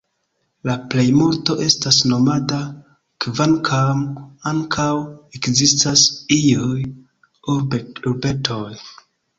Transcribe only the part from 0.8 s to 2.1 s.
plejmulto estas